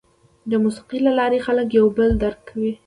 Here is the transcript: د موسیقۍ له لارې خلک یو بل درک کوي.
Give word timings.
د 0.49 0.51
موسیقۍ 0.63 0.99
له 1.07 1.11
لارې 1.19 1.39
خلک 1.45 1.67
یو 1.79 1.85
بل 1.97 2.09
درک 2.23 2.39
کوي. 2.49 2.71